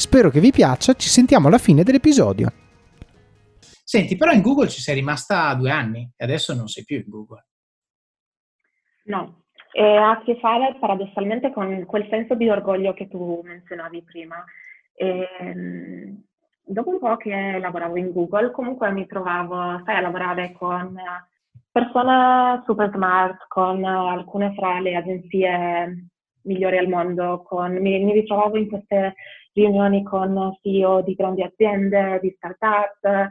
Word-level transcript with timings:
Spero 0.00 0.30
che 0.30 0.40
vi 0.40 0.50
piaccia, 0.50 0.94
ci 0.94 1.10
sentiamo 1.10 1.48
alla 1.48 1.58
fine 1.58 1.82
dell'episodio. 1.82 2.50
Senti, 3.60 4.16
però 4.16 4.32
in 4.32 4.40
Google 4.40 4.68
ci 4.68 4.80
sei 4.80 4.94
rimasta 4.94 5.52
due 5.52 5.70
anni 5.70 6.10
e 6.16 6.24
adesso 6.24 6.54
non 6.54 6.68
sei 6.68 6.84
più 6.84 6.96
in 6.96 7.04
Google. 7.06 7.44
No, 9.04 9.42
e 9.70 9.84
ha 9.84 10.12
a 10.12 10.22
che 10.22 10.38
fare 10.40 10.74
paradossalmente 10.80 11.52
con 11.52 11.84
quel 11.84 12.06
senso 12.08 12.34
di 12.34 12.48
orgoglio 12.48 12.94
che 12.94 13.08
tu 13.08 13.42
menzionavi 13.44 14.02
prima. 14.02 14.42
E, 14.94 15.28
ehm, 15.38 16.24
dopo 16.64 16.88
un 16.88 16.98
po' 16.98 17.18
che 17.18 17.58
lavoravo 17.60 17.98
in 17.98 18.10
Google, 18.10 18.52
comunque 18.52 18.90
mi 18.92 19.06
trovavo, 19.06 19.82
sai, 19.84 19.96
a 19.96 20.00
lavorare 20.00 20.52
con 20.52 20.98
persone 21.70 22.62
super 22.64 22.90
smart, 22.94 23.44
con 23.48 23.84
alcune 23.84 24.54
fra 24.54 24.80
le 24.80 24.96
agenzie 24.96 26.06
migliori 26.44 26.78
al 26.78 26.88
mondo, 26.88 27.42
con, 27.42 27.74
mi, 27.74 28.02
mi 28.02 28.12
ritrovavo 28.12 28.56
in 28.56 28.66
queste 28.66 29.14
riunioni 29.52 30.02
con 30.02 30.58
CEO 30.62 31.02
di 31.02 31.14
grandi 31.14 31.42
aziende, 31.42 32.18
di 32.22 32.32
start-up, 32.36 33.30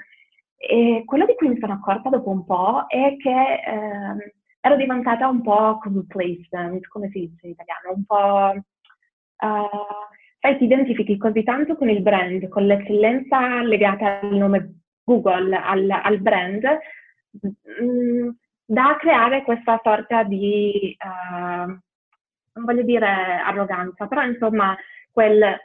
e 0.58 1.04
quello 1.06 1.26
di 1.26 1.36
cui 1.36 1.48
mi 1.48 1.58
sono 1.60 1.74
accorta 1.74 2.10
dopo 2.10 2.30
un 2.30 2.44
po' 2.44 2.86
è 2.88 3.16
che 3.18 3.54
eh, 3.54 4.34
ero 4.60 4.76
diventata 4.76 5.28
un 5.28 5.42
po' 5.42 5.78
complacent, 5.80 6.86
come 6.88 7.10
si 7.12 7.20
dice 7.20 7.46
in 7.48 7.52
italiano, 7.52 7.94
un 7.96 8.06
po'... 8.06 8.62
Uh, 9.42 10.06
sai, 10.40 10.58
ti 10.58 10.66
identifichi 10.66 11.18
così 11.18 11.44
tanto 11.44 11.78
con 11.78 11.90
il 11.90 12.02
brand, 12.02 12.46
con 12.50 12.66
l'eccellenza 12.66 13.62
legata 13.64 14.20
al 14.20 14.36
nome 14.36 14.82
Google, 15.04 15.56
al, 15.56 15.90
al 15.90 16.20
brand, 16.20 16.66
mm, 17.82 18.30
da 18.66 18.98
creare 19.00 19.44
questa 19.44 19.80
sorta 19.82 20.24
di, 20.24 20.96
uh, 21.00 21.68
non 21.68 22.66
voglio 22.66 22.84
dire 22.84 23.08
arroganza, 23.08 24.08
però 24.08 24.24
insomma, 24.24 24.76
quel 25.12 25.58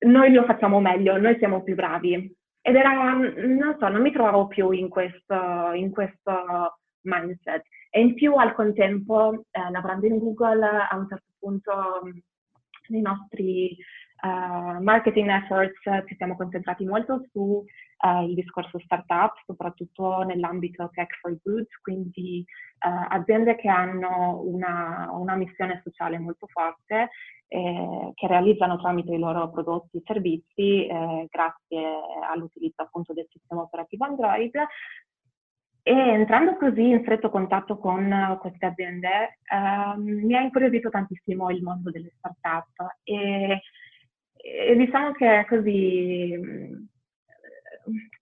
noi 0.00 0.32
lo 0.32 0.44
facciamo 0.44 0.80
meglio, 0.80 1.18
noi 1.18 1.36
siamo 1.38 1.62
più 1.62 1.74
bravi. 1.74 2.34
Ed 2.62 2.74
era, 2.74 3.12
non 3.12 3.76
so, 3.78 3.88
non 3.88 4.02
mi 4.02 4.12
trovavo 4.12 4.46
più 4.46 4.70
in 4.70 4.88
questo, 4.88 5.72
in 5.74 5.90
questo 5.90 6.78
mindset. 7.02 7.62
E 7.90 8.00
in 8.00 8.14
più 8.14 8.34
al 8.34 8.54
contempo, 8.54 9.46
eh, 9.50 9.70
lavorando 9.70 10.06
in 10.06 10.18
Google, 10.18 10.64
a 10.64 10.96
un 10.96 11.06
certo 11.08 11.32
punto 11.38 11.72
nei 12.88 13.00
nostri 13.00 13.76
uh, 14.22 14.82
marketing 14.82 15.28
efforts 15.28 15.80
ci 16.06 16.14
siamo 16.16 16.36
concentrati 16.36 16.84
molto 16.84 17.26
sul 17.30 17.64
uh, 18.00 18.34
discorso 18.34 18.78
startup, 18.80 19.32
soprattutto 19.46 20.22
nell'ambito 20.22 20.90
tech 20.92 21.16
for 21.20 21.36
good, 21.42 21.66
quindi 21.82 22.44
uh, 22.86 23.06
aziende 23.08 23.56
che 23.56 23.68
hanno 23.68 24.40
una, 24.44 25.08
una, 25.12 25.34
missione 25.36 25.80
sociale 25.84 26.18
molto 26.18 26.46
forte, 26.46 27.10
eh, 27.48 28.12
che 28.14 28.26
realizzano 28.28 28.78
tramite 28.78 29.12
i 29.12 29.18
loro 29.18 29.50
prodotti 29.50 29.96
e 29.96 30.02
servizi, 30.04 30.86
eh, 30.86 31.26
grazie 31.28 31.84
all'utilizzo 32.30 32.82
appunto 32.82 33.12
del 33.12 33.26
sistema 33.28 33.62
operativo 33.62 34.04
Android, 34.04 34.52
e 35.82 35.92
entrando 35.92 36.56
così 36.56 36.90
in 36.90 37.00
stretto 37.00 37.30
contatto 37.30 37.78
con 37.78 38.38
queste 38.40 38.66
aziende, 38.66 39.38
ehm, 39.50 40.02
mi 40.02 40.36
ha 40.36 40.40
incuriosito 40.40 40.90
tantissimo 40.90 41.50
il 41.50 41.62
mondo 41.62 41.90
delle 41.90 42.12
start-up 42.18 42.98
e, 43.02 43.62
e 44.42 44.76
diciamo 44.76 45.12
che 45.12 45.44
così 45.48 46.34
mm, 46.36 46.74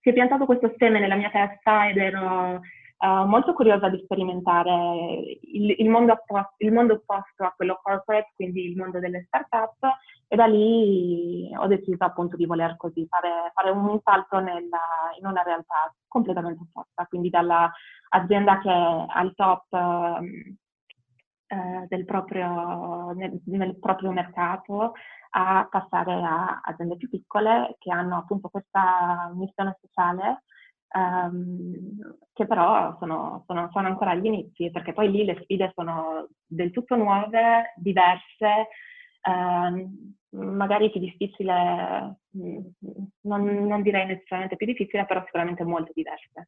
si 0.01 0.09
è 0.09 0.13
piantato 0.13 0.45
questo 0.45 0.73
seme 0.77 0.99
nella 0.99 1.15
mia 1.15 1.29
testa 1.29 1.87
ed 1.89 1.97
ero 1.97 2.61
uh, 2.99 3.25
molto 3.25 3.53
curiosa 3.53 3.89
di 3.89 4.01
sperimentare 4.03 5.39
il, 5.41 5.75
il, 5.77 5.89
mondo 5.89 6.13
opposto, 6.13 6.55
il, 6.57 6.71
mondo 6.71 6.93
opposto, 6.93 7.43
a 7.43 7.53
quello 7.55 7.79
corporate, 7.81 8.31
quindi 8.35 8.69
il 8.69 8.77
mondo 8.77 8.99
delle 8.99 9.23
start-up. 9.27 9.77
E 10.31 10.35
da 10.35 10.45
lì 10.45 11.49
ho 11.57 11.65
deciso 11.65 12.03
appunto 12.03 12.35
di 12.35 12.45
voler 12.45 12.75
così 12.77 13.05
fare, 13.07 13.51
fare 13.53 13.71
un 13.71 13.99
salto 14.03 14.39
nella, 14.39 14.79
in 15.19 15.25
una 15.25 15.41
realtà 15.41 15.91
completamente 16.07 16.61
opposta, 16.61 17.05
quindi 17.07 17.29
dall'azienda 17.29 18.59
che 18.59 18.69
è 18.69 19.05
al 19.07 19.33
top 19.33 19.73
eh, 19.73 20.55
eh, 21.51 21.85
del 21.87 22.05
proprio, 22.05 23.11
nel, 23.13 23.41
nel, 23.45 23.77
proprio 23.79 24.11
mercato 24.11 24.93
a 25.31 25.67
passare 25.69 26.13
a 26.13 26.61
aziende 26.63 26.95
più 26.97 27.09
piccole 27.09 27.75
che 27.79 27.91
hanno 27.91 28.17
appunto 28.17 28.49
questa 28.49 29.31
missione 29.33 29.77
sociale 29.81 30.43
ehm, 30.91 32.17
che 32.33 32.45
però 32.45 32.95
sono, 32.99 33.43
sono, 33.47 33.69
sono, 33.71 33.87
ancora 33.87 34.11
agli 34.11 34.25
inizi 34.25 34.71
perché 34.71 34.93
poi 34.93 35.11
lì 35.11 35.25
le 35.25 35.39
sfide 35.41 35.71
sono 35.75 36.27
del 36.45 36.71
tutto 36.71 36.95
nuove, 36.95 37.73
diverse, 37.77 38.67
ehm, 39.21 40.13
magari 40.29 40.91
più 40.91 40.99
difficile, 40.99 42.19
mm, 42.37 42.59
non, 43.21 43.43
non, 43.67 43.81
direi 43.81 44.05
necessariamente 44.05 44.55
più 44.55 44.65
difficile, 44.65 45.05
però 45.05 45.23
sicuramente 45.25 45.63
molto 45.63 45.91
diverse. 45.93 46.47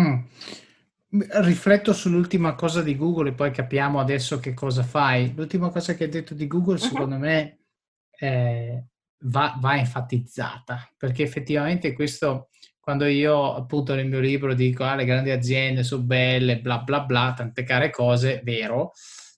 Mm. 0.00 0.69
Rifletto 1.12 1.92
sull'ultima 1.92 2.54
cosa 2.54 2.82
di 2.82 2.96
Google 2.96 3.30
e 3.30 3.34
poi 3.34 3.50
capiamo 3.50 3.98
adesso 3.98 4.38
che 4.38 4.54
cosa 4.54 4.84
fai. 4.84 5.34
L'ultima 5.34 5.70
cosa 5.70 5.94
che 5.94 6.04
hai 6.04 6.10
detto 6.10 6.34
di 6.34 6.46
Google, 6.46 6.74
uh-huh. 6.74 6.86
secondo 6.86 7.18
me, 7.18 7.64
eh, 8.10 8.84
va, 9.24 9.56
va, 9.58 9.76
enfatizzata, 9.76 10.92
perché 10.96 11.22
effettivamente 11.22 11.92
questo, 11.92 12.48
quando 12.78 13.06
io 13.06 13.54
appunto 13.54 13.94
nel 13.94 14.06
mio 14.06 14.20
libro 14.20 14.54
dico 14.54 14.84
ah, 14.84 14.94
le 14.94 15.04
grandi 15.04 15.30
aziende 15.30 15.82
sono 15.82 16.04
belle, 16.04 16.60
bla 16.60 16.78
bla 16.78 17.00
bla, 17.00 17.34
tante 17.36 17.64
care 17.64 17.90
cose, 17.90 18.40
vero, 18.44 18.92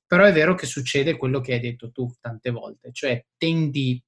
però 0.06 0.24
è 0.24 0.32
vero 0.32 0.54
che 0.54 0.66
succede 0.66 1.16
quello 1.16 1.40
che 1.40 1.54
hai 1.54 1.60
detto 1.60 1.90
tu 1.90 2.12
tante 2.20 2.50
volte, 2.50 2.90
cioè 2.92 3.24
tendi 3.38 4.02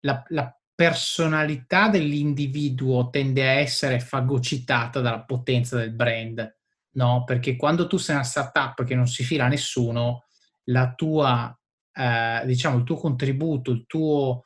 la, 0.00 0.22
la 0.28 0.54
personalità 0.74 1.88
dell'individuo 1.88 3.08
tende 3.08 3.42
a 3.42 3.52
essere 3.52 4.00
fagocitata 4.00 5.00
dalla 5.00 5.22
potenza 5.24 5.76
del 5.76 5.94
brand, 5.94 6.58
no? 6.94 7.24
Perché 7.24 7.56
quando 7.56 7.86
tu 7.86 7.96
sei 7.96 8.16
una 8.16 8.24
startup 8.24 8.84
che 8.84 8.94
non 8.94 9.06
si 9.06 9.22
fila 9.22 9.44
a 9.44 9.48
nessuno, 9.48 10.24
la 10.64 10.94
tua, 10.94 11.56
eh, 11.92 12.42
diciamo, 12.46 12.78
il 12.78 12.84
tuo 12.84 12.96
contributo, 12.96 13.70
il 13.70 13.84
tuo, 13.86 14.42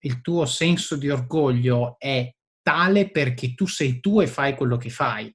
il 0.00 0.20
tuo 0.20 0.46
senso 0.46 0.96
di 0.96 1.10
orgoglio 1.10 1.96
è 1.98 2.32
tale 2.62 3.10
perché 3.10 3.54
tu 3.54 3.66
sei 3.66 4.00
tu 4.00 4.20
e 4.20 4.26
fai 4.26 4.54
quello 4.54 4.76
che 4.76 4.90
fai. 4.90 5.34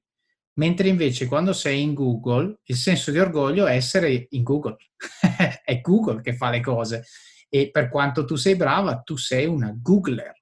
Mentre 0.54 0.88
invece 0.88 1.26
quando 1.26 1.54
sei 1.54 1.80
in 1.80 1.94
Google, 1.94 2.58
il 2.64 2.76
senso 2.76 3.10
di 3.10 3.18
orgoglio 3.18 3.66
è 3.66 3.74
essere 3.74 4.26
in 4.30 4.42
Google. 4.42 4.76
è 5.64 5.80
Google 5.80 6.20
che 6.20 6.36
fa 6.36 6.50
le 6.50 6.60
cose. 6.60 7.06
E 7.48 7.70
per 7.70 7.88
quanto 7.88 8.24
tu 8.24 8.36
sei 8.36 8.54
brava, 8.56 9.00
tu 9.00 9.16
sei 9.16 9.46
una 9.46 9.74
Googler, 9.74 10.34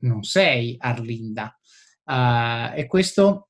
non 0.00 0.22
sei 0.22 0.76
Arlinda. 0.78 1.54
Uh, 2.04 2.74
e 2.74 2.86
questo, 2.86 3.47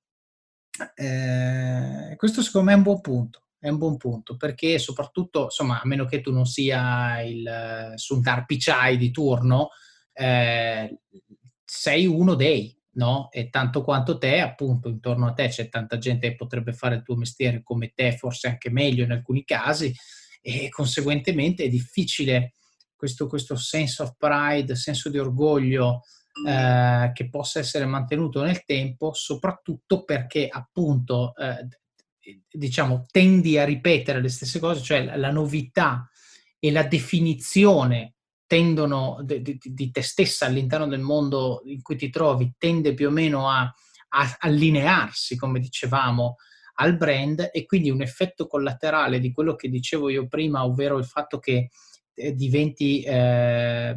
eh, 0.94 2.14
questo 2.16 2.42
secondo 2.42 2.68
me 2.68 2.72
è 2.74 2.76
un 2.76 2.82
buon 2.82 3.00
punto. 3.00 3.42
È 3.60 3.68
un 3.68 3.78
buon 3.78 3.96
punto 3.96 4.36
perché 4.36 4.78
soprattutto, 4.78 5.44
insomma, 5.44 5.80
a 5.80 5.86
meno 5.86 6.04
che 6.04 6.20
tu 6.20 6.30
non 6.32 6.46
sia 6.46 7.20
il 7.22 7.92
Sundar 7.96 8.44
Pichai 8.46 8.96
di 8.96 9.10
turno, 9.10 9.70
eh, 10.12 11.00
sei 11.64 12.06
uno 12.06 12.34
dei, 12.34 12.76
no? 12.92 13.28
E 13.32 13.50
tanto 13.50 13.82
quanto 13.82 14.16
te, 14.16 14.38
appunto, 14.38 14.88
intorno 14.88 15.26
a 15.26 15.32
te 15.32 15.48
c'è 15.48 15.68
tanta 15.68 15.98
gente 15.98 16.28
che 16.28 16.36
potrebbe 16.36 16.72
fare 16.72 16.94
il 16.94 17.02
tuo 17.02 17.16
mestiere 17.16 17.62
come 17.64 17.92
te, 17.92 18.16
forse 18.16 18.46
anche 18.46 18.70
meglio 18.70 19.02
in 19.02 19.10
alcuni 19.10 19.44
casi, 19.44 19.92
e 20.40 20.68
conseguentemente 20.68 21.64
è 21.64 21.68
difficile 21.68 22.52
questo, 22.94 23.26
questo 23.26 23.56
sense 23.56 24.02
of 24.02 24.14
pride, 24.16 24.76
senso 24.76 25.10
di 25.10 25.18
orgoglio 25.18 26.02
eh, 26.46 27.10
che 27.12 27.28
possa 27.28 27.58
essere 27.58 27.86
mantenuto 27.86 28.42
nel 28.42 28.64
tempo, 28.64 29.12
soprattutto 29.12 30.04
perché 30.04 30.48
appunto, 30.48 31.34
eh, 31.36 31.66
diciamo, 32.50 33.06
tendi 33.10 33.58
a 33.58 33.64
ripetere 33.64 34.20
le 34.20 34.28
stesse 34.28 34.58
cose, 34.58 34.82
cioè 34.82 35.16
la 35.16 35.30
novità 35.30 36.08
e 36.58 36.70
la 36.70 36.84
definizione 36.84 38.14
tendono 38.46 39.18
di, 39.22 39.42
di, 39.42 39.58
di, 39.60 39.90
te 39.90 40.02
stessa 40.02 40.46
all'interno 40.46 40.86
del 40.86 41.00
mondo 41.00 41.62
in 41.66 41.82
cui 41.82 41.96
ti 41.96 42.08
trovi 42.08 42.54
tende 42.56 42.94
più 42.94 43.08
o 43.08 43.10
meno 43.10 43.48
a, 43.48 43.60
a 43.60 44.36
allinearsi, 44.38 45.36
come 45.36 45.60
dicevamo, 45.60 46.36
al 46.80 46.96
brand 46.96 47.50
e 47.52 47.66
quindi 47.66 47.90
un 47.90 48.02
effetto 48.02 48.46
collaterale 48.46 49.18
di 49.18 49.32
quello 49.32 49.54
che 49.54 49.68
dicevo 49.68 50.08
io 50.08 50.28
prima, 50.28 50.64
ovvero 50.64 50.96
il 50.98 51.04
fatto 51.04 51.38
che 51.38 51.70
diventi, 52.34 53.02
eh, 53.02 53.94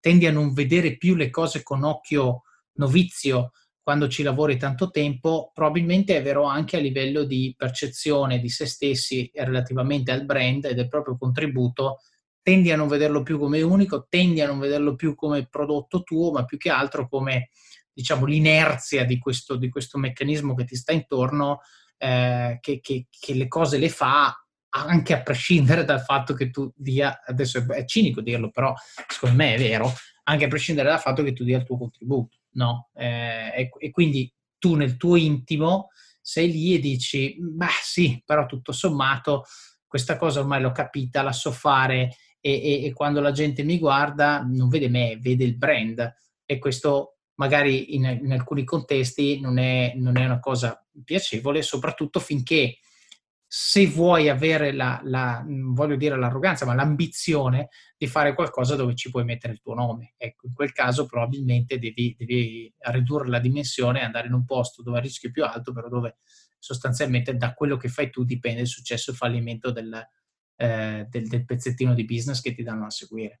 tendi 0.00 0.26
a 0.26 0.32
non 0.32 0.52
vedere 0.52 0.96
più 0.96 1.14
le 1.14 1.30
cose 1.30 1.62
con 1.62 1.84
occhio 1.84 2.42
novizio 2.74 3.52
quando 3.82 4.08
ci 4.08 4.22
lavori 4.22 4.56
tanto 4.56 4.90
tempo, 4.90 5.50
probabilmente 5.52 6.16
è 6.16 6.22
vero 6.22 6.44
anche 6.44 6.76
a 6.76 6.80
livello 6.80 7.24
di 7.24 7.54
percezione 7.56 8.38
di 8.38 8.48
se 8.48 8.66
stessi 8.66 9.30
relativamente 9.34 10.12
al 10.12 10.24
brand 10.24 10.66
e 10.66 10.74
del 10.74 10.88
proprio 10.88 11.16
contributo 11.16 11.98
tendi 12.42 12.70
a 12.70 12.76
non 12.76 12.88
vederlo 12.88 13.22
più 13.22 13.38
come 13.38 13.60
unico, 13.62 14.06
tendi 14.08 14.40
a 14.40 14.46
non 14.46 14.58
vederlo 14.58 14.94
più 14.94 15.14
come 15.14 15.46
prodotto 15.46 16.02
tuo, 16.02 16.32
ma 16.32 16.44
più 16.44 16.56
che 16.56 16.70
altro 16.70 17.08
come 17.08 17.50
diciamo, 17.92 18.24
l'inerzia 18.24 19.04
di 19.04 19.18
questo, 19.18 19.56
di 19.56 19.68
questo 19.68 19.98
meccanismo 19.98 20.54
che 20.54 20.64
ti 20.64 20.76
sta 20.76 20.92
intorno, 20.92 21.60
eh, 21.98 22.58
che, 22.60 22.80
che, 22.80 23.06
che, 23.10 23.34
le 23.34 23.48
cose 23.48 23.78
le 23.78 23.88
fa 23.88 24.34
anche 24.70 25.14
a 25.14 25.22
prescindere 25.22 25.84
dal 25.84 26.00
fatto 26.00 26.34
che 26.34 26.50
tu 26.50 26.72
dia, 26.76 27.22
adesso 27.24 27.64
è 27.68 27.84
cinico 27.84 28.20
dirlo, 28.20 28.50
però 28.50 28.72
secondo 29.08 29.36
me 29.36 29.54
è 29.54 29.58
vero, 29.58 29.92
anche 30.24 30.44
a 30.44 30.48
prescindere 30.48 30.88
dal 30.88 31.00
fatto 31.00 31.22
che 31.22 31.32
tu 31.32 31.44
dia 31.44 31.58
il 31.58 31.64
tuo 31.64 31.78
contributo, 31.78 32.38
no? 32.52 32.90
Eh, 32.94 33.52
e, 33.56 33.70
e 33.78 33.90
quindi 33.90 34.32
tu 34.58 34.74
nel 34.76 34.96
tuo 34.96 35.16
intimo 35.16 35.88
sei 36.20 36.50
lì 36.52 36.74
e 36.74 36.78
dici, 36.78 37.36
beh 37.40 37.66
sì, 37.82 38.22
però 38.24 38.46
tutto 38.46 38.72
sommato 38.72 39.44
questa 39.86 40.16
cosa 40.16 40.40
ormai 40.40 40.60
l'ho 40.60 40.70
capita, 40.70 41.22
la 41.22 41.32
so 41.32 41.50
fare, 41.50 42.14
e, 42.40 42.52
e, 42.52 42.84
e, 42.84 42.92
quando 42.92 43.20
la 43.20 43.32
gente 43.32 43.64
mi 43.64 43.78
guarda 43.78 44.40
non 44.40 44.68
vede 44.68 44.88
me, 44.88 45.18
vede 45.20 45.44
il 45.44 45.56
brand 45.56 46.14
e 46.44 46.58
questo 46.58 47.16
magari 47.34 47.94
in, 47.94 48.04
in 48.22 48.32
alcuni 48.32 48.64
contesti 48.64 49.40
non 49.40 49.58
è, 49.58 49.94
non 49.96 50.16
è, 50.16 50.24
una 50.24 50.40
cosa 50.40 50.82
piacevole, 51.04 51.62
soprattutto 51.62 52.20
finché 52.20 52.78
se 53.52 53.88
vuoi 53.88 54.28
avere 54.28 54.70
la, 54.70 55.00
la, 55.02 55.44
voglio 55.44 55.96
dire 55.96 56.16
l'arroganza, 56.16 56.64
ma 56.64 56.72
l'ambizione 56.72 57.70
di 57.98 58.06
fare 58.06 58.32
qualcosa 58.32 58.76
dove 58.76 58.94
ci 58.94 59.10
puoi 59.10 59.24
mettere 59.24 59.54
il 59.54 59.60
tuo 59.60 59.74
nome. 59.74 60.14
Ecco, 60.16 60.46
in 60.46 60.54
quel 60.54 60.70
caso 60.70 61.04
probabilmente 61.04 61.80
devi, 61.80 62.14
devi 62.16 62.72
ridurre 62.78 63.26
la 63.26 63.40
dimensione 63.40 63.98
e 63.98 64.04
andare 64.04 64.28
in 64.28 64.34
un 64.34 64.44
posto 64.44 64.84
dove 64.84 64.98
il 64.98 65.02
rischio 65.02 65.30
è 65.30 65.32
più 65.32 65.44
alto, 65.44 65.72
però 65.72 65.88
dove 65.88 66.18
sostanzialmente 66.60 67.36
da 67.36 67.52
quello 67.52 67.76
che 67.76 67.88
fai 67.88 68.08
tu 68.08 68.22
dipende 68.22 68.60
il 68.60 68.68
successo 68.68 69.10
o 69.10 69.14
il 69.14 69.18
fallimento 69.18 69.72
del, 69.72 70.00
eh, 70.54 71.06
del, 71.10 71.26
del 71.26 71.44
pezzettino 71.44 71.92
di 71.92 72.04
business 72.04 72.40
che 72.40 72.54
ti 72.54 72.62
danno 72.62 72.86
a 72.86 72.90
seguire. 72.90 73.40